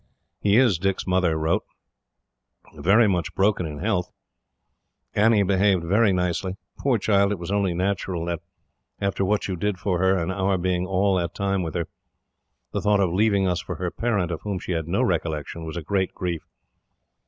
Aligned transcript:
"He 0.39 0.57
is," 0.57 0.79
Dick's 0.79 1.05
mother 1.05 1.37
wrote, 1.37 1.61
"very 2.73 3.07
much 3.07 3.35
broken 3.35 3.67
in 3.67 3.77
health. 3.77 4.11
Annie 5.13 5.43
behaved 5.43 5.83
very 5.83 6.11
nicely. 6.11 6.55
Poor 6.79 6.97
child, 6.97 7.31
it 7.31 7.37
was 7.37 7.51
only 7.51 7.75
natural 7.75 8.25
that, 8.25 8.39
after 8.99 9.23
what 9.23 9.47
you 9.47 9.55
did 9.55 9.77
for 9.77 9.99
her, 9.99 10.17
and 10.17 10.31
our 10.31 10.57
being 10.57 10.87
all 10.87 11.17
that 11.17 11.35
time 11.35 11.61
with 11.61 11.75
her, 11.75 11.87
the 12.71 12.81
thought 12.81 12.99
of 12.99 13.13
leaving 13.13 13.47
us 13.47 13.61
for 13.61 13.75
her 13.75 13.91
parent, 13.91 14.31
of 14.31 14.41
whom 14.41 14.57
she 14.57 14.71
had 14.71 14.87
no 14.87 15.03
recollection, 15.03 15.65
was 15.65 15.77
a 15.77 15.83
great 15.83 16.15
grief. 16.15 16.41